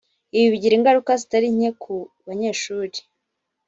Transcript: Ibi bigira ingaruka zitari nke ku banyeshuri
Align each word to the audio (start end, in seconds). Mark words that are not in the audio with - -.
Ibi 0.37 0.47
bigira 0.53 0.73
ingaruka 0.77 1.11
zitari 1.21 1.47
nke 1.55 1.69
ku 1.81 1.95
banyeshuri 2.27 2.97